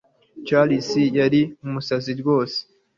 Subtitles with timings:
[0.47, 2.59] Chris yari umusazi rwose